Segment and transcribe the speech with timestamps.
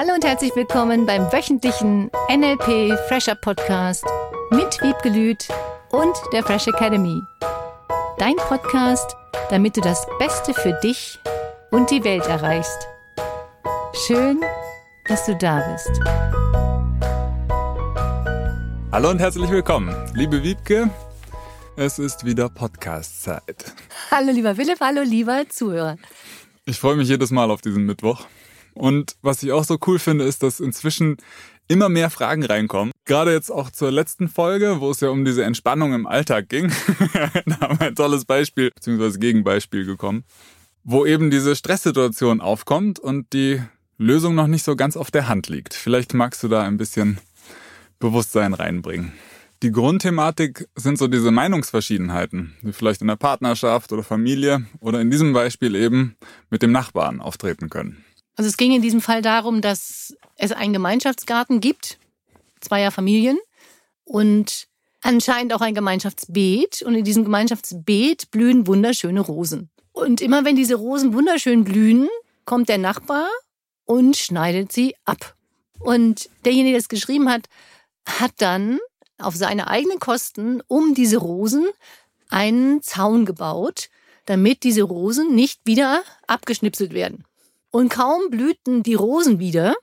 [0.00, 4.04] Hallo und herzlich willkommen beim wöchentlichen NLP Fresher Podcast
[4.52, 5.48] mit Wiebke Lüth
[5.90, 7.20] und der Fresh Academy.
[8.16, 9.16] Dein Podcast,
[9.50, 11.18] damit du das Beste für dich
[11.72, 12.86] und die Welt erreichst.
[14.06, 14.40] Schön,
[15.08, 15.90] dass du da bist.
[18.92, 20.90] Hallo und herzlich willkommen, liebe Wiebke.
[21.74, 23.74] Es ist wieder Podcast-Zeit.
[24.12, 25.96] Hallo lieber Philipp, hallo lieber Zuhörer.
[26.66, 28.26] Ich freue mich jedes Mal auf diesen Mittwoch.
[28.78, 31.16] Und was ich auch so cool finde, ist, dass inzwischen
[31.66, 32.92] immer mehr Fragen reinkommen.
[33.04, 36.68] Gerade jetzt auch zur letzten Folge, wo es ja um diese Entspannung im Alltag ging.
[37.46, 39.18] da haben wir ein tolles Beispiel bzw.
[39.18, 40.24] Gegenbeispiel gekommen,
[40.84, 43.60] wo eben diese Stresssituation aufkommt und die
[43.98, 45.74] Lösung noch nicht so ganz auf der Hand liegt.
[45.74, 47.18] Vielleicht magst du da ein bisschen
[47.98, 49.12] Bewusstsein reinbringen.
[49.64, 55.10] Die Grundthematik sind so diese Meinungsverschiedenheiten, die vielleicht in der Partnerschaft oder Familie oder in
[55.10, 56.14] diesem Beispiel eben
[56.48, 58.04] mit dem Nachbarn auftreten können.
[58.38, 61.98] Also es ging in diesem Fall darum, dass es einen Gemeinschaftsgarten gibt,
[62.60, 63.36] zweier Familien
[64.04, 64.68] und
[65.02, 66.82] anscheinend auch ein Gemeinschaftsbeet.
[66.82, 69.70] Und in diesem Gemeinschaftsbeet blühen wunderschöne Rosen.
[69.90, 72.08] Und immer wenn diese Rosen wunderschön blühen,
[72.44, 73.26] kommt der Nachbar
[73.84, 75.34] und schneidet sie ab.
[75.80, 77.48] Und derjenige, der es geschrieben hat,
[78.06, 78.78] hat dann
[79.18, 81.66] auf seine eigenen Kosten um diese Rosen
[82.30, 83.88] einen Zaun gebaut,
[84.26, 87.24] damit diese Rosen nicht wieder abgeschnipselt werden.
[87.70, 89.74] Und kaum blühten die Rosen wieder,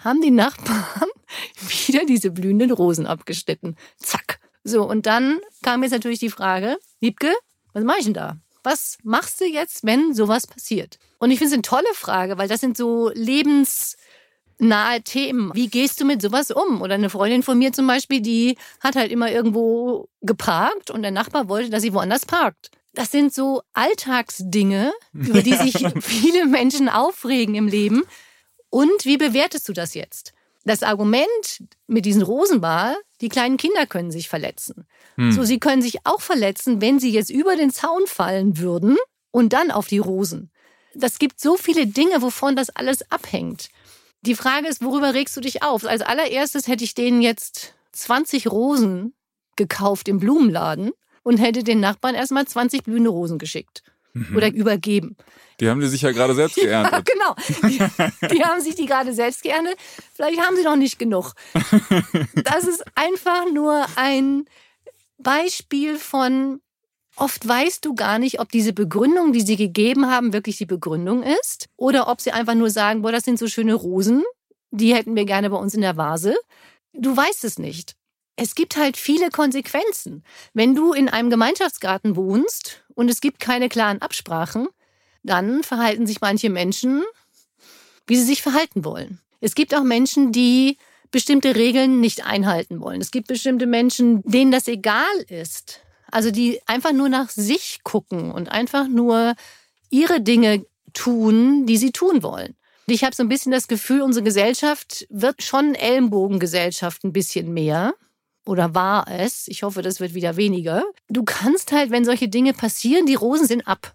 [0.00, 1.08] haben die Nachbarn
[1.86, 3.76] wieder diese blühenden Rosen abgeschnitten.
[3.98, 4.38] Zack.
[4.64, 7.32] So, und dann kam jetzt natürlich die Frage, Liebke,
[7.72, 8.36] was mache ich denn da?
[8.62, 10.98] Was machst du jetzt, wenn sowas passiert?
[11.18, 15.50] Und ich finde es eine tolle Frage, weil das sind so lebensnahe Themen.
[15.54, 16.80] Wie gehst du mit sowas um?
[16.80, 21.10] Oder eine Freundin von mir zum Beispiel, die hat halt immer irgendwo geparkt und der
[21.10, 26.88] Nachbar wollte, dass sie woanders parkt das sind so Alltagsdinge, über die sich viele Menschen
[26.88, 28.04] aufregen im Leben.
[28.70, 30.32] Und wie bewertest du das jetzt?
[30.64, 34.86] Das Argument mit diesen Rosen war, die kleinen Kinder können sich verletzen.
[35.16, 35.32] Hm.
[35.32, 38.96] So, sie können sich auch verletzen, wenn sie jetzt über den Zaun fallen würden
[39.32, 40.50] und dann auf die Rosen.
[40.94, 43.70] Das gibt so viele Dinge, wovon das alles abhängt.
[44.20, 45.84] Die Frage ist, worüber regst du dich auf?
[45.84, 49.14] Als allererstes hätte ich denen jetzt 20 Rosen
[49.56, 53.82] gekauft im Blumenladen und hätte den Nachbarn erstmal 20 blühende Rosen geschickt
[54.14, 54.36] mhm.
[54.36, 55.16] oder übergeben.
[55.60, 56.92] Die haben die sich ja gerade selbst geerntet.
[56.92, 57.34] Ja, genau.
[57.68, 59.76] Die, die haben sich die gerade selbst geerntet.
[60.14, 61.32] Vielleicht haben sie noch nicht genug.
[62.44, 64.44] Das ist einfach nur ein
[65.18, 66.60] Beispiel von,
[67.16, 71.22] oft weißt du gar nicht, ob diese Begründung, die sie gegeben haben, wirklich die Begründung
[71.22, 74.24] ist oder ob sie einfach nur sagen, boah, das sind so schöne Rosen,
[74.70, 76.34] die hätten wir gerne bei uns in der Vase.
[76.92, 77.94] Du weißt es nicht
[78.36, 80.24] es gibt halt viele Konsequenzen.
[80.54, 84.68] Wenn du in einem Gemeinschaftsgarten wohnst und es gibt keine klaren Absprachen,
[85.22, 87.02] dann verhalten sich manche Menschen,
[88.06, 89.20] wie sie sich verhalten wollen.
[89.40, 90.78] Es gibt auch Menschen, die
[91.10, 93.00] bestimmte Regeln nicht einhalten wollen.
[93.00, 95.80] Es gibt bestimmte Menschen, denen das egal ist.
[96.10, 99.34] Also die einfach nur nach sich gucken und einfach nur
[99.90, 102.56] ihre Dinge tun, die sie tun wollen.
[102.86, 107.94] Ich habe so ein bisschen das Gefühl, unsere Gesellschaft wird schon Ellenbogengesellschaft ein bisschen mehr
[108.44, 112.52] oder war es, ich hoffe, das wird wieder weniger, du kannst halt, wenn solche Dinge
[112.52, 113.94] passieren, die Rosen sind ab.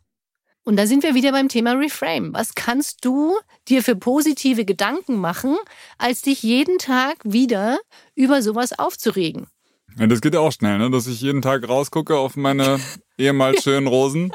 [0.63, 2.33] Und da sind wir wieder beim Thema Reframe.
[2.33, 3.37] Was kannst du
[3.69, 5.55] dir für positive Gedanken machen,
[5.97, 7.79] als dich jeden Tag wieder
[8.15, 9.47] über sowas aufzuregen?
[9.97, 10.91] Ja, das geht ja auch schnell, ne?
[10.91, 12.79] dass ich jeden Tag rausgucke auf meine
[13.17, 14.33] ehemals schönen Rosen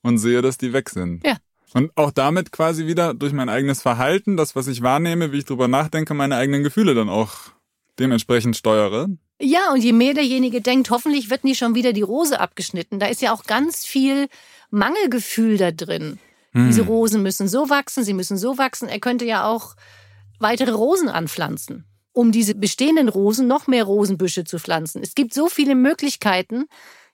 [0.00, 1.24] und sehe, dass die weg sind.
[1.26, 1.36] Ja.
[1.74, 5.44] Und auch damit quasi wieder durch mein eigenes Verhalten, das, was ich wahrnehme, wie ich
[5.44, 7.52] drüber nachdenke, meine eigenen Gefühle dann auch
[7.98, 9.08] dementsprechend steuere.
[9.40, 13.00] Ja, und je mehr derjenige denkt, hoffentlich wird nie schon wieder die Rose abgeschnitten.
[13.00, 14.28] Da ist ja auch ganz viel
[14.70, 16.18] Mangelgefühl da drin.
[16.52, 16.68] Hm.
[16.68, 18.88] Diese Rosen müssen so wachsen, sie müssen so wachsen.
[18.88, 19.74] Er könnte ja auch
[20.38, 25.02] weitere Rosen anpflanzen, um diese bestehenden Rosen noch mehr Rosenbüsche zu pflanzen.
[25.02, 26.66] Es gibt so viele Möglichkeiten.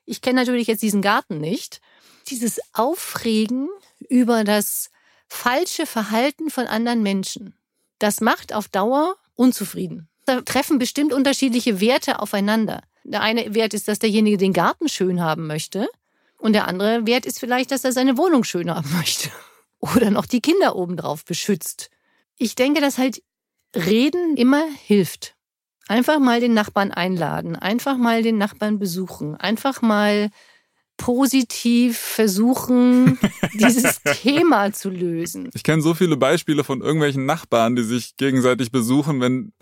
[0.05, 1.81] Ich kenne natürlich jetzt diesen Garten nicht.
[2.27, 3.69] Dieses Aufregen
[4.07, 4.91] über das
[5.27, 7.55] falsche Verhalten von anderen Menschen,
[7.97, 12.83] das macht auf Dauer unzufrieden da treffen bestimmt unterschiedliche Werte aufeinander.
[13.03, 15.89] Der eine Wert ist, dass derjenige den Garten schön haben möchte.
[16.37, 19.29] Und der andere Wert ist vielleicht, dass er seine Wohnung schön haben möchte.
[19.79, 21.89] Oder noch die Kinder obendrauf beschützt.
[22.37, 23.21] Ich denke, dass halt
[23.75, 25.35] Reden immer hilft.
[25.87, 30.29] Einfach mal den Nachbarn einladen, einfach mal den Nachbarn besuchen, einfach mal
[30.97, 33.17] positiv versuchen,
[33.53, 35.49] dieses Thema zu lösen.
[35.53, 39.53] Ich kenne so viele Beispiele von irgendwelchen Nachbarn, die sich gegenseitig besuchen, wenn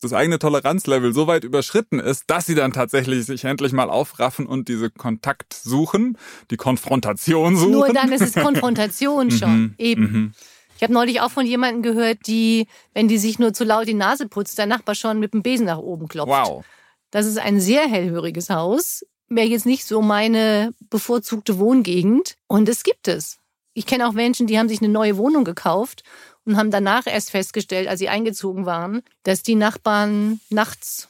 [0.00, 4.46] das eigene Toleranzlevel so weit überschritten ist, dass sie dann tatsächlich sich endlich mal aufraffen
[4.46, 6.18] und diese Kontakt suchen,
[6.50, 7.72] die Konfrontation suchen.
[7.72, 10.02] Nur dann ist es Konfrontation schon, mhm, eben.
[10.02, 10.32] Mhm.
[10.76, 13.94] Ich habe neulich auch von jemandem gehört, die, wenn die sich nur zu laut die
[13.94, 16.30] Nase putzt, der Nachbar schon mit dem Besen nach oben klopft.
[16.30, 16.64] Wow.
[17.10, 19.04] Das ist ein sehr hellhöriges Haus.
[19.28, 22.34] Wäre jetzt nicht so meine bevorzugte Wohngegend.
[22.46, 23.38] Und es gibt es.
[23.72, 26.02] Ich kenne auch Menschen, die haben sich eine neue Wohnung gekauft
[26.46, 31.08] und haben danach erst festgestellt, als sie eingezogen waren, dass die Nachbarn nachts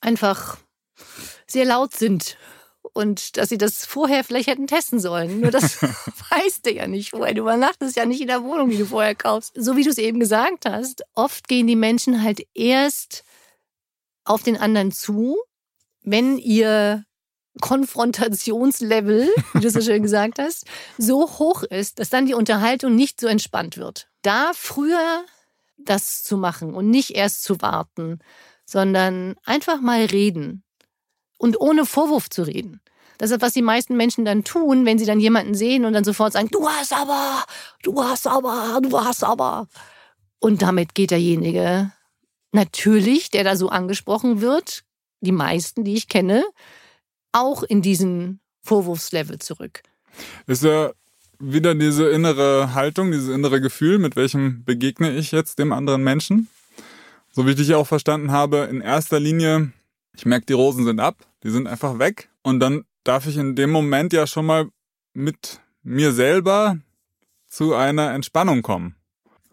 [0.00, 0.58] einfach
[1.46, 2.36] sehr laut sind
[2.94, 5.40] und dass sie das vorher vielleicht hätten testen sollen.
[5.40, 5.82] Nur das
[6.30, 7.34] weißt du ja nicht vorher.
[7.34, 9.52] Du übernachtest ja nicht in der Wohnung, die du vorher kaufst.
[9.54, 13.24] So wie du es eben gesagt hast, oft gehen die Menschen halt erst
[14.24, 15.36] auf den anderen zu,
[16.02, 17.04] wenn ihr
[17.60, 20.64] Konfrontationslevel, wie du so schön gesagt hast,
[20.96, 24.08] so hoch ist, dass dann die Unterhaltung nicht so entspannt wird.
[24.22, 25.24] Da früher
[25.76, 28.20] das zu machen und nicht erst zu warten,
[28.64, 30.62] sondern einfach mal reden
[31.38, 32.80] und ohne Vorwurf zu reden.
[33.18, 36.04] Das ist, was die meisten Menschen dann tun, wenn sie dann jemanden sehen und dann
[36.04, 37.44] sofort sagen, du hast aber,
[37.82, 39.68] du hast aber, du hast aber.
[40.38, 41.92] Und damit geht derjenige
[42.52, 44.84] natürlich, der da so angesprochen wird,
[45.20, 46.44] die meisten, die ich kenne,
[47.32, 49.82] auch in diesen Vorwurfslevel zurück.
[50.46, 50.92] Ist ja
[51.42, 56.48] wieder diese innere Haltung, dieses innere Gefühl, mit welchem begegne ich jetzt dem anderen Menschen.
[57.32, 59.72] So wie ich dich auch verstanden habe, in erster Linie,
[60.14, 62.28] ich merke, die Rosen sind ab, die sind einfach weg.
[62.42, 64.68] Und dann darf ich in dem Moment ja schon mal
[65.14, 66.78] mit mir selber
[67.48, 68.94] zu einer Entspannung kommen.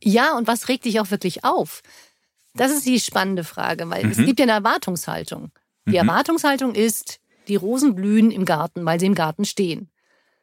[0.02, 1.82] Ja, und was regt dich auch wirklich auf?
[2.54, 4.12] Das ist die spannende Frage, weil mhm.
[4.12, 5.52] es gibt ja eine Erwartungshaltung.
[5.86, 6.08] Die mhm.
[6.08, 9.90] Erwartungshaltung ist, die Rosen blühen im Garten, weil sie im Garten stehen.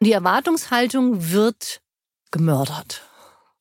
[0.01, 1.81] Die Erwartungshaltung wird
[2.31, 3.03] gemördert.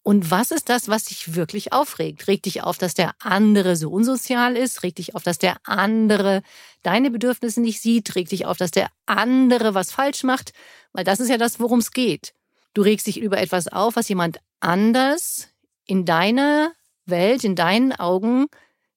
[0.04, 2.28] Und was ist das, was dich wirklich aufregt?
[2.28, 4.84] Regt dich auf, dass der andere so unsozial ist?
[4.84, 6.44] Regt dich auf, dass der andere
[6.84, 8.14] deine Bedürfnisse nicht sieht?
[8.16, 10.52] Regt dich auf, dass der andere was falsch macht?
[10.94, 12.34] Weil das ist ja das, worum es geht.
[12.74, 15.48] Du regst dich über etwas auf, was jemand anders
[15.86, 16.74] in deiner
[17.06, 18.48] Welt, in deinen Augen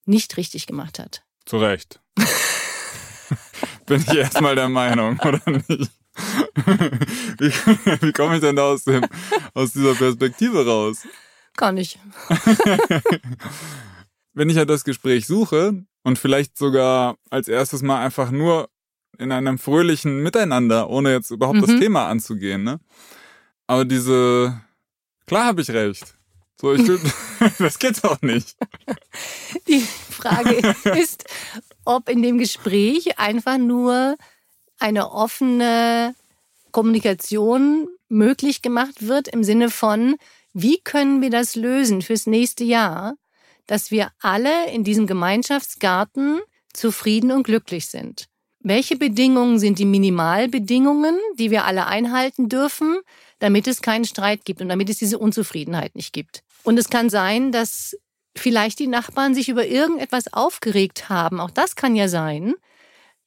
[0.05, 1.23] nicht richtig gemacht hat.
[1.47, 2.01] Zu Recht.
[3.87, 5.91] Bin ich erstmal der Meinung, oder nicht?
[7.39, 7.53] wie,
[8.03, 9.05] wie komme ich denn da aus, dem,
[9.55, 11.07] aus dieser Perspektive raus?
[11.57, 11.99] Gar nicht.
[14.33, 18.69] Wenn ich ja das Gespräch suche und vielleicht sogar als erstes mal einfach nur
[19.19, 21.67] in einem fröhlichen Miteinander, ohne jetzt überhaupt mhm.
[21.67, 22.79] das Thema anzugehen, ne?
[23.67, 24.61] Aber diese,
[25.27, 26.15] klar habe ich recht.
[26.61, 27.01] So, ich will,
[27.59, 28.57] das geht doch nicht.
[29.69, 30.61] Die Frage
[30.99, 31.25] ist,
[31.85, 34.17] ob in dem Gespräch einfach nur
[34.79, 36.15] eine offene
[36.73, 40.17] Kommunikation möglich gemacht wird im Sinne von,
[40.53, 43.15] wie können wir das lösen fürs nächste Jahr,
[43.67, 46.41] dass wir alle in diesem Gemeinschaftsgarten
[46.73, 48.27] zufrieden und glücklich sind.
[48.61, 52.99] Welche Bedingungen sind die Minimalbedingungen, die wir alle einhalten dürfen,
[53.39, 56.43] damit es keinen Streit gibt und damit es diese Unzufriedenheit nicht gibt?
[56.65, 57.97] Und es kann sein, dass
[58.37, 61.41] vielleicht die Nachbarn sich über irgendetwas aufgeregt haben.
[61.41, 62.55] Auch das kann ja sein,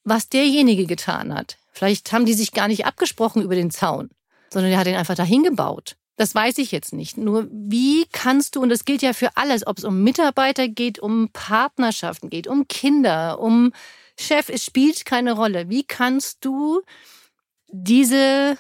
[0.04, 1.58] was derjenige getan hat.
[1.72, 4.10] Vielleicht haben die sich gar nicht abgesprochen über den Zaun,
[4.50, 5.96] sondern er hat ihn einfach dahin gebaut.
[6.18, 7.18] Das weiß ich jetzt nicht.
[7.18, 11.00] Nur wie kannst du, und das gilt ja für alles, ob es um Mitarbeiter geht,
[11.00, 13.72] um Partnerschaften geht, um Kinder, um
[14.20, 15.70] Chef, es spielt keine Rolle.
[15.70, 16.82] Wie kannst du
[17.70, 18.58] diese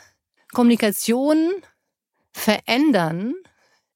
[0.53, 1.51] Kommunikation
[2.31, 3.35] verändern,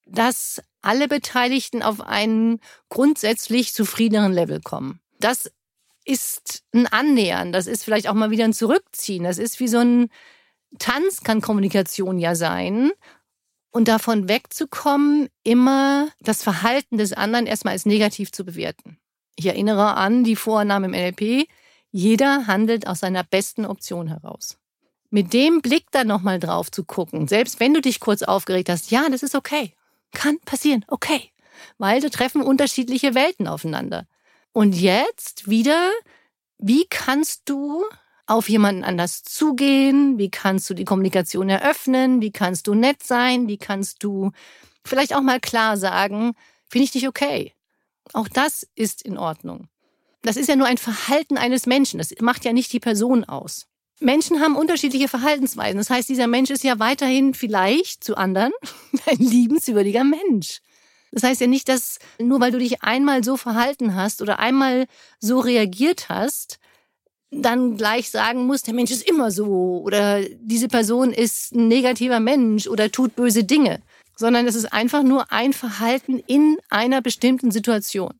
[0.05, 4.99] dass alle Beteiligten auf einen grundsätzlich zufriedeneren Level kommen?
[5.19, 5.51] Das
[6.05, 9.79] ist ein Annähern, das ist vielleicht auch mal wieder ein Zurückziehen, das ist wie so
[9.79, 10.09] ein
[10.79, 12.91] Tanz kann Kommunikation ja sein.
[13.71, 18.97] Und davon wegzukommen, immer das Verhalten des anderen erstmal als negativ zu bewerten.
[19.35, 21.47] Ich erinnere an die Vorannahme im NLP,
[21.91, 24.57] jeder handelt aus seiner besten Option heraus.
[25.09, 28.91] Mit dem Blick dann nochmal drauf zu gucken, selbst wenn du dich kurz aufgeregt hast,
[28.91, 29.73] ja, das ist okay.
[30.13, 31.31] Kann passieren, okay.
[31.77, 34.07] Weil da treffen unterschiedliche Welten aufeinander.
[34.55, 35.91] Und jetzt wieder,
[36.57, 37.83] wie kannst du
[38.25, 40.17] auf jemanden anders zugehen?
[40.17, 42.21] Wie kannst du die Kommunikation eröffnen?
[42.21, 43.49] Wie kannst du nett sein?
[43.49, 44.31] Wie kannst du
[44.85, 46.35] vielleicht auch mal klar sagen,
[46.69, 47.51] finde ich dich okay?
[48.13, 49.67] Auch das ist in Ordnung.
[50.21, 51.97] Das ist ja nur ein Verhalten eines Menschen.
[51.97, 53.67] Das macht ja nicht die Person aus.
[53.99, 55.79] Menschen haben unterschiedliche Verhaltensweisen.
[55.79, 58.53] Das heißt, dieser Mensch ist ja weiterhin vielleicht zu anderen
[59.05, 60.61] ein liebenswürdiger Mensch.
[61.15, 64.85] Das heißt ja nicht, dass nur weil du dich einmal so verhalten hast oder einmal
[65.21, 66.59] so reagiert hast,
[67.31, 72.19] dann gleich sagen musst, der Mensch ist immer so oder diese Person ist ein negativer
[72.19, 73.81] Mensch oder tut böse Dinge,
[74.17, 78.13] sondern es ist einfach nur ein Verhalten in einer bestimmten Situation.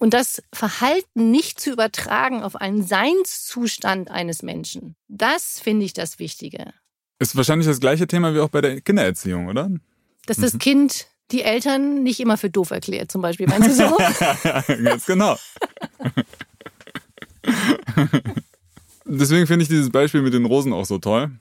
[0.00, 6.18] Und das Verhalten nicht zu übertragen auf einen Seinszustand eines Menschen, das finde ich das
[6.18, 6.74] Wichtige.
[7.20, 9.70] Ist wahrscheinlich das gleiche Thema wie auch bei der Kindererziehung, oder?
[10.26, 10.58] Dass das mhm.
[10.58, 13.46] Kind die Eltern nicht immer für doof erklärt, zum Beispiel.
[13.48, 13.96] Meinst du so?
[14.84, 15.36] Ganz genau.
[19.04, 21.32] Deswegen finde ich dieses Beispiel mit den Rosen auch so toll.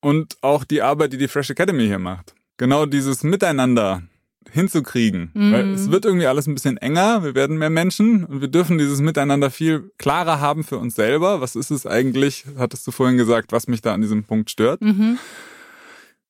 [0.00, 2.34] Und auch die Arbeit, die die Fresh Academy hier macht.
[2.58, 4.02] Genau dieses Miteinander
[4.50, 5.30] hinzukriegen.
[5.34, 5.52] Mhm.
[5.52, 8.78] Weil es wird irgendwie alles ein bisschen enger, wir werden mehr Menschen und wir dürfen
[8.78, 11.40] dieses Miteinander viel klarer haben für uns selber.
[11.40, 14.80] Was ist es eigentlich, hattest du vorhin gesagt, was mich da an diesem Punkt stört?
[14.80, 15.18] Mhm.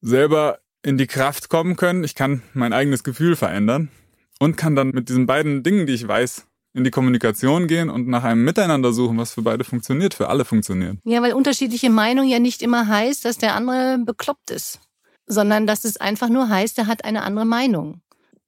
[0.01, 2.05] Selber in die Kraft kommen können.
[2.05, 3.91] Ich kann mein eigenes Gefühl verändern
[4.39, 8.07] und kann dann mit diesen beiden Dingen, die ich weiß, in die Kommunikation gehen und
[8.07, 10.99] nach einem Miteinander suchen, was für beide funktioniert, für alle funktioniert.
[11.03, 14.79] Ja, weil unterschiedliche Meinung ja nicht immer heißt, dass der andere bekloppt ist,
[15.27, 18.01] sondern dass es einfach nur heißt, er hat eine andere Meinung.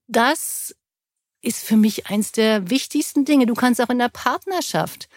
[0.06, 0.76] Das
[1.42, 3.46] ist für mich eins der wichtigsten Dinge.
[3.46, 5.08] Du kannst auch in der Partnerschaft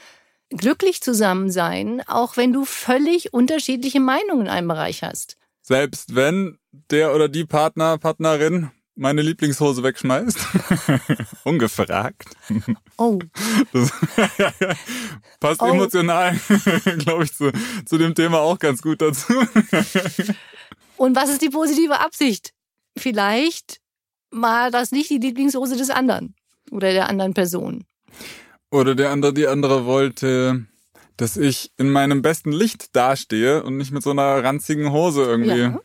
[0.50, 5.38] glücklich zusammen sein, auch wenn du völlig unterschiedliche Meinungen in einem Bereich hast.
[5.62, 6.58] Selbst wenn
[6.90, 10.38] der oder die Partner, Partnerin meine Lieblingshose wegschmeißt.
[11.44, 12.30] Ungefragt.
[12.98, 13.20] Oh.
[13.74, 13.92] Das
[15.40, 15.68] passt oh.
[15.68, 16.36] emotional,
[17.00, 17.52] glaube ich, zu,
[17.86, 19.34] zu dem Thema auch ganz gut dazu.
[20.98, 22.54] Und was ist die positive Absicht?
[22.98, 23.80] Vielleicht
[24.30, 26.36] war das nicht die Lieblingshose des anderen
[26.70, 27.86] oder der anderen Person.
[28.70, 30.66] Oder der andere, die andere wollte,
[31.18, 35.60] dass ich in meinem besten Licht dastehe und nicht mit so einer ranzigen Hose irgendwie.
[35.60, 35.80] Ja.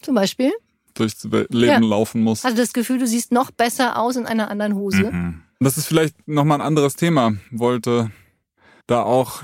[0.00, 0.52] Zum Beispiel?
[0.94, 1.78] durchs Leben ja.
[1.78, 2.44] laufen muss.
[2.44, 5.10] Also das Gefühl, du siehst noch besser aus in einer anderen Hose.
[5.10, 5.42] Mhm.
[5.60, 7.34] Das ist vielleicht nochmal ein anderes Thema.
[7.50, 8.10] Wollte
[8.86, 9.42] da auch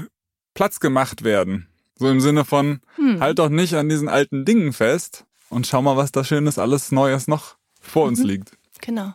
[0.54, 1.68] Platz gemacht werden.
[1.96, 3.20] So im Sinne von, hm.
[3.20, 6.92] halt doch nicht an diesen alten Dingen fest und schau mal, was da Schönes, alles
[6.92, 8.26] Neues noch vor uns mhm.
[8.26, 8.58] liegt.
[8.80, 9.14] Genau.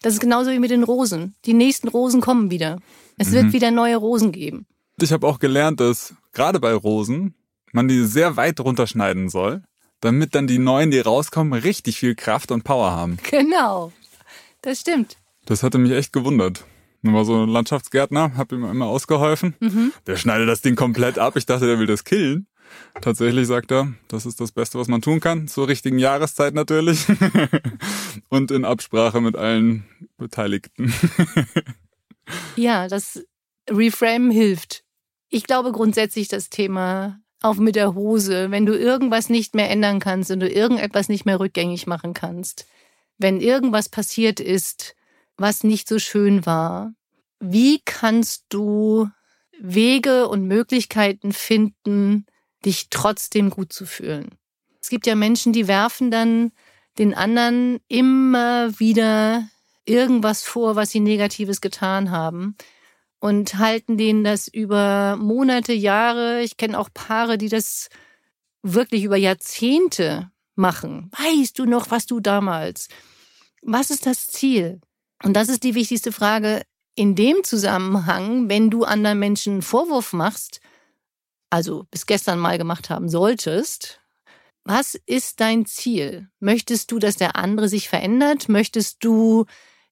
[0.00, 1.34] Das ist genauso wie mit den Rosen.
[1.44, 2.78] Die nächsten Rosen kommen wieder.
[3.18, 3.32] Es mhm.
[3.32, 4.66] wird wieder neue Rosen geben.
[5.00, 7.34] Ich habe auch gelernt, dass gerade bei Rosen
[7.72, 9.62] man die sehr weit runterschneiden soll,
[10.00, 13.18] damit dann die neuen, die rauskommen, richtig viel Kraft und Power haben.
[13.30, 13.92] Genau,
[14.62, 15.18] das stimmt.
[15.44, 16.64] Das hatte mich echt gewundert.
[17.02, 19.54] Ich war so ein Landschaftsgärtner, hab ihm immer ausgeholfen.
[19.60, 19.92] Mhm.
[20.06, 21.36] Der schneidet das Ding komplett ab.
[21.36, 22.46] Ich dachte, der will das killen.
[23.00, 25.46] Tatsächlich sagt er, das ist das Beste, was man tun kann.
[25.46, 27.06] Zur richtigen Jahreszeit natürlich.
[28.28, 29.84] und in Absprache mit allen
[30.16, 30.92] Beteiligten.
[32.56, 33.22] ja, das
[33.70, 34.85] Reframe hilft.
[35.36, 40.00] Ich glaube grundsätzlich, das Thema auf mit der Hose, wenn du irgendwas nicht mehr ändern
[40.00, 42.64] kannst und du irgendetwas nicht mehr rückgängig machen kannst,
[43.18, 44.96] wenn irgendwas passiert ist,
[45.36, 46.94] was nicht so schön war,
[47.38, 49.10] wie kannst du
[49.60, 52.24] Wege und Möglichkeiten finden,
[52.64, 54.30] dich trotzdem gut zu fühlen?
[54.80, 56.50] Es gibt ja Menschen, die werfen dann
[56.96, 59.46] den anderen immer wieder
[59.84, 62.56] irgendwas vor, was sie Negatives getan haben
[63.26, 66.42] und halten denen das über Monate, Jahre.
[66.42, 67.88] Ich kenne auch Paare, die das
[68.62, 71.10] wirklich über Jahrzehnte machen.
[71.18, 72.86] Weißt du noch, was du damals?
[73.62, 74.80] Was ist das Ziel?
[75.24, 76.62] Und das ist die wichtigste Frage
[76.94, 80.60] in dem Zusammenhang, wenn du anderen Menschen einen Vorwurf machst,
[81.50, 84.00] also bis gestern mal gemacht haben solltest,
[84.62, 86.28] was ist dein Ziel?
[86.38, 88.48] Möchtest du, dass der andere sich verändert?
[88.48, 89.46] Möchtest du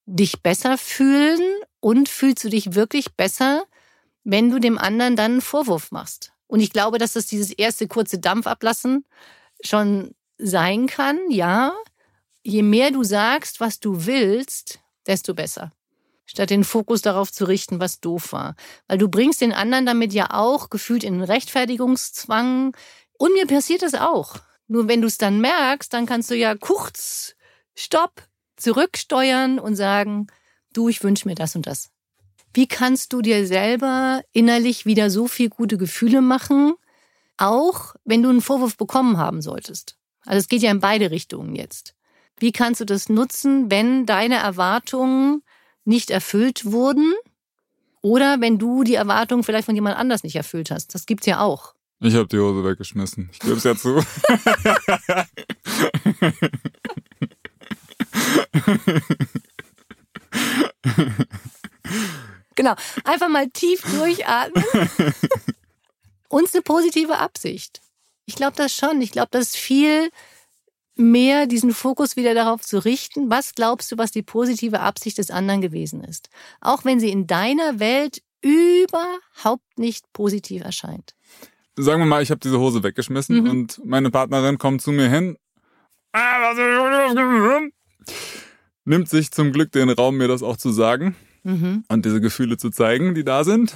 [0.06, 1.42] dich besser fühlen
[1.80, 3.64] und fühlst du dich wirklich besser,
[4.22, 6.32] wenn du dem anderen dann einen Vorwurf machst.
[6.46, 9.04] Und ich glaube, dass das dieses erste kurze Dampfablassen
[9.62, 11.72] schon sein kann, ja.
[12.42, 15.72] Je mehr du sagst, was du willst, desto besser.
[16.26, 18.54] Statt den Fokus darauf zu richten, was doof war.
[18.86, 22.76] Weil du bringst den anderen damit ja auch gefühlt in Rechtfertigungszwang.
[23.18, 24.36] Und mir passiert das auch.
[24.66, 27.34] Nur wenn du es dann merkst, dann kannst du ja kurz,
[27.74, 28.22] stopp,
[28.56, 30.26] zurücksteuern und sagen,
[30.72, 31.90] du, ich wünsche mir das und das.
[32.52, 36.74] Wie kannst du dir selber innerlich wieder so viel gute Gefühle machen,
[37.36, 39.96] auch wenn du einen Vorwurf bekommen haben solltest?
[40.24, 41.94] Also es geht ja in beide Richtungen jetzt.
[42.38, 45.42] Wie kannst du das nutzen, wenn deine Erwartungen
[45.84, 47.12] nicht erfüllt wurden
[48.02, 50.94] oder wenn du die Erwartungen vielleicht von jemand anders nicht erfüllt hast?
[50.94, 51.74] Das gibt's ja auch.
[52.00, 53.30] Ich habe die Hose weggeschmissen.
[53.32, 54.00] Ich gebe es ja zu.
[62.54, 62.74] genau.
[63.04, 64.64] Einfach mal tief durchatmen.
[66.28, 67.80] Und eine positive Absicht.
[68.26, 69.00] Ich glaube das schon.
[69.00, 70.10] Ich glaube, dass viel
[70.96, 75.30] mehr diesen Fokus wieder darauf zu richten, was glaubst du, was die positive Absicht des
[75.30, 76.30] anderen gewesen ist.
[76.60, 81.14] Auch wenn sie in deiner Welt überhaupt nicht positiv erscheint.
[81.76, 83.50] Sagen wir mal, ich habe diese Hose weggeschmissen mhm.
[83.50, 85.36] und meine Partnerin kommt zu mir hin.
[86.12, 86.54] Ah,
[88.84, 91.84] nimmt sich zum Glück den Raum, mir das auch zu sagen mhm.
[91.88, 93.74] und diese Gefühle zu zeigen, die da sind.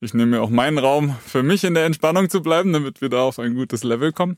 [0.00, 3.08] Ich nehme mir auch meinen Raum für mich in der Entspannung zu bleiben, damit wir
[3.08, 4.36] da auf ein gutes Level kommen.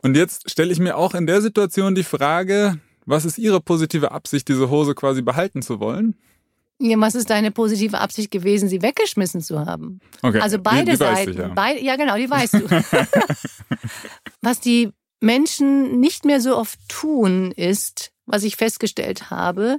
[0.00, 4.12] Und jetzt stelle ich mir auch in der Situation die Frage, was ist Ihre positive
[4.12, 6.16] Absicht, diese Hose quasi behalten zu wollen?
[6.78, 10.00] Ja, was ist deine positive Absicht gewesen, sie weggeschmissen zu haben?
[10.22, 10.40] Okay.
[10.40, 11.30] Also beide die, die Seiten.
[11.30, 11.48] ich, ja.
[11.48, 12.60] Beid, ja, genau, die weißt du.
[14.40, 14.90] was die
[15.20, 19.78] Menschen nicht mehr so oft tun, ist, was ich festgestellt habe,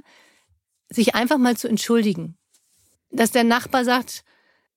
[0.88, 2.36] sich einfach mal zu entschuldigen.
[3.10, 4.24] Dass der Nachbar sagt,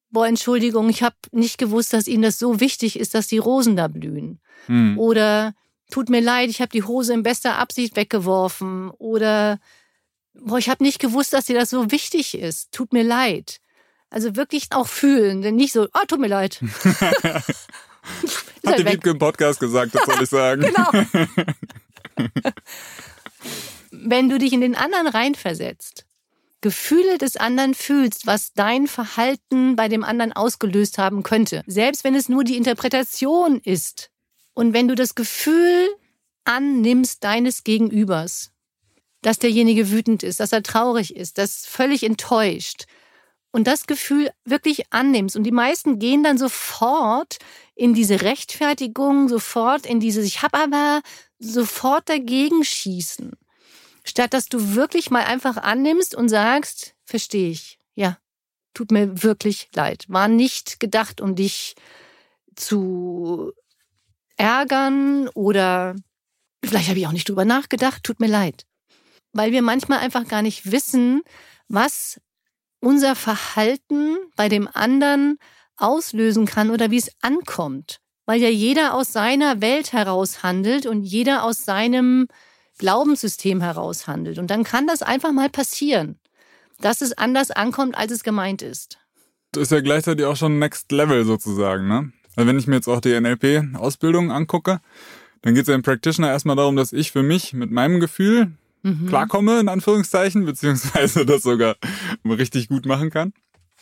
[0.10, 3.76] boah, Entschuldigung, ich habe nicht gewusst, dass Ihnen das so wichtig ist, dass die Rosen
[3.76, 4.40] da blühen.
[4.68, 4.98] Hm.
[4.98, 5.54] Oder
[5.92, 8.90] tut mir leid, ich habe die Hose in bester Absicht weggeworfen.
[8.92, 9.60] Oder
[10.34, 12.72] boah, ich habe nicht gewusst, dass dir das so wichtig ist.
[12.72, 13.60] Tut mir leid.
[14.10, 16.62] Also wirklich auch fühlen, denn nicht so, ah, tut mir leid.
[18.66, 18.86] Hat halt die.
[18.86, 20.62] Wiebke im Podcast gesagt, das soll ich sagen.
[22.18, 22.32] Genau.
[23.92, 26.06] Wenn du dich in den anderen reinversetzt,
[26.62, 32.16] Gefühle des anderen fühlst, was dein Verhalten bei dem anderen ausgelöst haben könnte, selbst wenn
[32.16, 34.10] es nur die Interpretation ist,
[34.54, 35.88] und wenn du das Gefühl
[36.44, 38.52] annimmst deines Gegenübers,
[39.22, 42.86] dass derjenige wütend ist, dass er traurig ist, dass völlig enttäuscht,
[43.58, 45.36] und das Gefühl wirklich annimmst.
[45.36, 47.40] Und die meisten gehen dann sofort
[47.74, 51.02] in diese Rechtfertigung, sofort in dieses, ich habe aber
[51.40, 53.32] sofort dagegen schießen.
[54.04, 58.20] Statt dass du wirklich mal einfach annimmst und sagst, verstehe ich, ja,
[58.76, 60.06] tut mir wirklich leid.
[60.08, 61.74] War nicht gedacht, um dich
[62.56, 63.54] zu
[64.36, 65.96] ärgern oder
[66.64, 68.68] vielleicht habe ich auch nicht drüber nachgedacht, tut mir leid.
[69.34, 71.24] Weil wir manchmal einfach gar nicht wissen,
[71.68, 72.22] was
[72.80, 75.40] unser Verhalten bei dem anderen
[75.78, 78.00] auslösen kann oder wie es ankommt.
[78.26, 82.28] Weil ja jeder aus seiner Welt heraus handelt und jeder aus seinem
[82.78, 84.38] Glaubenssystem heraus handelt.
[84.38, 86.20] Und dann kann das einfach mal passieren,
[86.80, 89.00] dass es anders ankommt, als es gemeint ist.
[89.52, 92.12] Das ist ja gleichzeitig auch schon Next Level sozusagen, ne?
[92.36, 94.80] Also wenn ich mir jetzt auch die NLP-Ausbildung angucke,
[95.42, 98.52] dann geht es ja im Practitioner erstmal darum, dass ich für mich mit meinem Gefühl
[98.88, 99.08] Mhm.
[99.08, 101.76] klarkomme, in Anführungszeichen, beziehungsweise das sogar
[102.26, 103.34] richtig gut machen kann.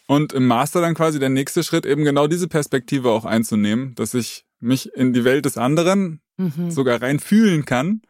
[0.08, 4.14] Und im Master dann quasi der nächste Schritt, eben genau diese Perspektive auch einzunehmen, dass
[4.14, 6.70] ich mich in die Welt des anderen Mhm.
[6.70, 8.02] sogar rein fühlen kann,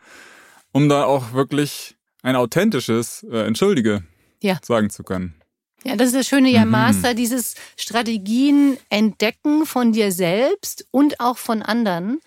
[0.71, 4.03] um da auch wirklich ein authentisches äh, Entschuldige
[4.41, 4.57] Ja.
[4.63, 5.35] sagen zu können.
[5.83, 6.71] Ja, das ist das Schöne ja Mhm.
[6.71, 12.19] Master, dieses Strategien entdecken von dir selbst und auch von anderen.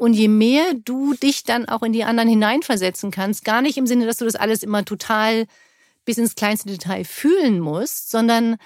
[0.00, 3.86] Und je mehr du dich dann auch in die anderen hineinversetzen kannst, gar nicht im
[3.86, 5.44] Sinne, dass du das alles immer total
[6.06, 8.56] bis ins kleinste Detail fühlen musst, sondern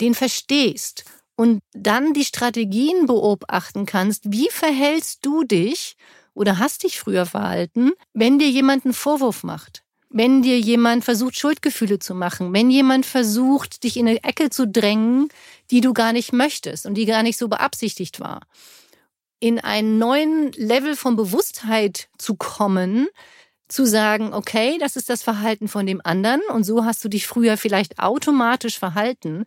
[0.00, 1.02] den verstehst
[1.34, 5.96] und dann die Strategien beobachten kannst, wie verhältst du dich
[6.34, 9.82] oder hast dich früher verhalten, wenn dir jemand einen Vorwurf macht.
[10.08, 14.68] Wenn dir jemand versucht, Schuldgefühle zu machen, wenn jemand versucht, dich in eine Ecke zu
[14.68, 15.30] drängen,
[15.72, 18.42] die du gar nicht möchtest und die gar nicht so beabsichtigt war.
[19.38, 23.08] In einen neuen Level von Bewusstheit zu kommen,
[23.68, 27.26] zu sagen, okay, das ist das Verhalten von dem anderen und so hast du dich
[27.26, 29.44] früher vielleicht automatisch verhalten.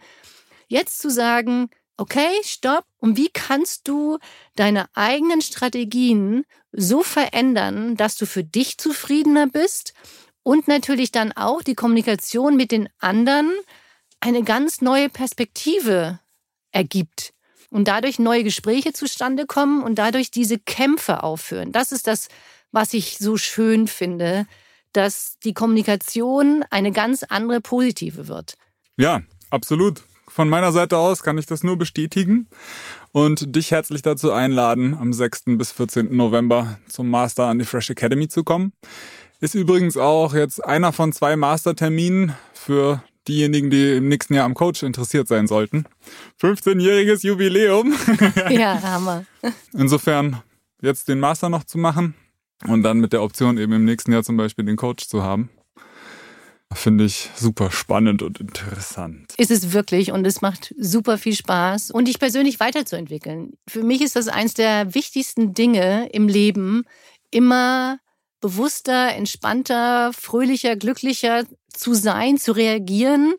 [0.67, 4.17] Jetzt zu sagen, okay, stopp, und wie kannst du
[4.55, 9.93] deine eigenen Strategien so verändern, dass du für dich zufriedener bist
[10.43, 13.51] und natürlich dann auch die Kommunikation mit den anderen
[14.19, 16.19] eine ganz neue Perspektive
[16.71, 17.33] ergibt
[17.69, 21.71] und dadurch neue Gespräche zustande kommen und dadurch diese Kämpfe aufhören.
[21.71, 22.27] Das ist das,
[22.71, 24.45] was ich so schön finde,
[24.93, 28.55] dass die Kommunikation eine ganz andere positive wird.
[28.97, 30.01] Ja, absolut.
[30.27, 32.47] Von meiner Seite aus kann ich das nur bestätigen
[33.11, 35.43] und dich herzlich dazu einladen, am 6.
[35.57, 36.15] bis 14.
[36.15, 38.73] November zum Master an die Fresh Academy zu kommen.
[39.41, 44.53] Ist übrigens auch jetzt einer von zwei Masterterminen für diejenigen, die im nächsten Jahr am
[44.53, 45.85] Coach interessiert sein sollten.
[46.41, 47.93] 15-jähriges Jubiläum.
[48.49, 49.25] Ja, Hammer.
[49.73, 50.41] Insofern
[50.81, 52.15] jetzt den Master noch zu machen
[52.67, 55.49] und dann mit der Option eben im nächsten Jahr zum Beispiel den Coach zu haben.
[56.71, 59.33] Finde ich super spannend und interessant.
[59.37, 63.53] Ist es wirklich und es macht super viel Spaß und dich persönlich weiterzuentwickeln.
[63.67, 66.83] Für mich ist das eins der wichtigsten Dinge im Leben,
[67.31, 67.97] immer
[68.41, 73.35] bewusster, entspannter, fröhlicher, glücklicher zu sein, zu reagieren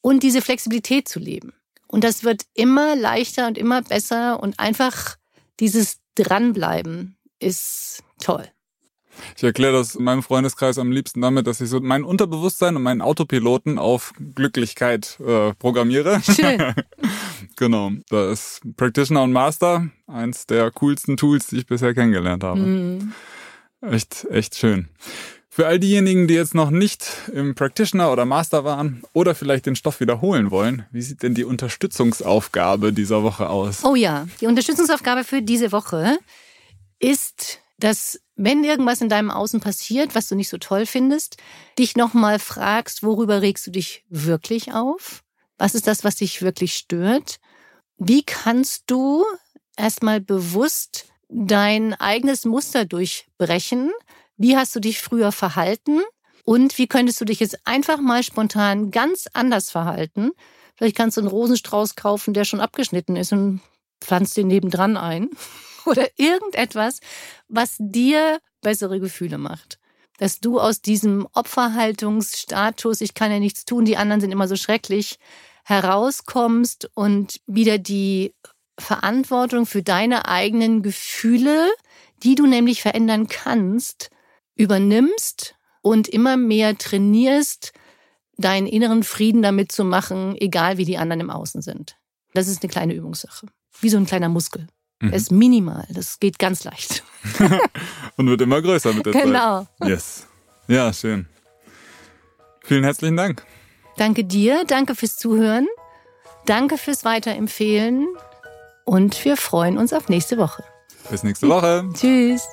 [0.00, 1.52] und diese Flexibilität zu leben.
[1.86, 5.16] Und das wird immer leichter und immer besser und einfach
[5.60, 8.48] dieses Dranbleiben ist toll.
[9.36, 12.82] Ich erkläre das in meinem Freundeskreis am liebsten damit, dass ich so mein Unterbewusstsein und
[12.82, 16.20] meinen Autopiloten auf Glücklichkeit äh, programmiere.
[16.22, 16.74] Schön.
[17.56, 17.92] genau.
[18.08, 22.60] Da ist Practitioner und Master eins der coolsten Tools, die ich bisher kennengelernt habe.
[22.60, 23.12] Mhm.
[23.82, 24.88] Echt, echt schön.
[25.48, 29.76] Für all diejenigen, die jetzt noch nicht im Practitioner oder Master waren oder vielleicht den
[29.76, 33.84] Stoff wiederholen wollen, wie sieht denn die Unterstützungsaufgabe dieser Woche aus?
[33.84, 36.18] Oh ja, die Unterstützungsaufgabe für diese Woche
[36.98, 41.36] ist dass wenn irgendwas in deinem Außen passiert, was du nicht so toll findest,
[41.78, 45.24] dich nochmal fragst, worüber regst du dich wirklich auf?
[45.58, 47.40] Was ist das, was dich wirklich stört?
[47.98, 49.24] Wie kannst du
[49.76, 53.90] erstmal bewusst dein eigenes Muster durchbrechen?
[54.36, 56.00] Wie hast du dich früher verhalten?
[56.44, 60.32] Und wie könntest du dich jetzt einfach mal spontan ganz anders verhalten?
[60.76, 63.60] Vielleicht kannst du einen Rosenstrauß kaufen, der schon abgeschnitten ist und
[64.00, 65.30] pflanzt den nebendran ein.
[65.84, 67.00] Oder irgendetwas,
[67.48, 69.78] was dir bessere Gefühle macht.
[70.18, 74.56] Dass du aus diesem Opferhaltungsstatus, ich kann ja nichts tun, die anderen sind immer so
[74.56, 75.18] schrecklich,
[75.64, 78.34] herauskommst und wieder die
[78.78, 81.70] Verantwortung für deine eigenen Gefühle,
[82.22, 84.10] die du nämlich verändern kannst,
[84.54, 87.72] übernimmst und immer mehr trainierst,
[88.36, 91.96] deinen inneren Frieden damit zu machen, egal wie die anderen im Außen sind.
[92.34, 93.46] Das ist eine kleine Übungssache.
[93.80, 94.66] Wie so ein kleiner Muskel.
[95.00, 95.10] Mhm.
[95.10, 95.86] Er ist minimal.
[95.90, 97.04] Das geht ganz leicht.
[98.16, 99.60] und wird immer größer mit der genau.
[99.60, 99.68] Zeit.
[99.80, 99.90] Genau.
[99.90, 100.26] Yes.
[100.68, 101.26] Ja, schön.
[102.64, 103.44] Vielen herzlichen Dank.
[103.96, 105.66] Danke dir, danke fürs Zuhören,
[106.46, 108.06] danke fürs Weiterempfehlen
[108.84, 110.64] und wir freuen uns auf nächste Woche.
[111.10, 111.88] Bis nächste Woche.
[111.94, 112.46] Tschüss.